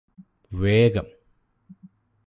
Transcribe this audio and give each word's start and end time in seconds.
വേഗം 0.51 1.07